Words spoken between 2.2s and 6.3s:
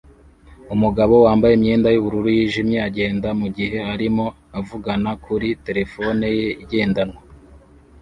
yijimye agenda mugihe arimo avugana kuri terefone